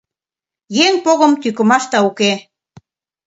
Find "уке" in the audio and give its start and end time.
2.09-2.31